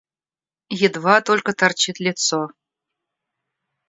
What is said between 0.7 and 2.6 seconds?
Едва только торчит лицо.